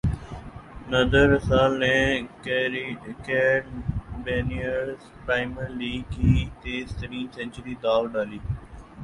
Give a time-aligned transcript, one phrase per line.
[0.91, 1.97] ندرے Russell نے
[3.25, 6.33] Caribbean Premier league کی
[6.61, 8.39] تیز ترین سنچری داغ ڈالی